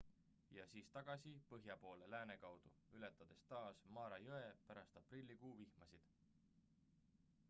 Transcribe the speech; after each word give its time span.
ja 0.57 0.63
siis 0.69 0.87
tagasi 0.93 1.33
põhja 1.49 1.75
poole 1.83 2.07
lääne 2.13 2.37
kaudu 2.45 2.71
ületades 2.99 3.43
taas 3.51 3.83
mara 3.99 4.19
jõe 4.29 4.41
pärast 4.71 4.99
aprillikuu 5.03 5.53
vihmasid 5.63 6.11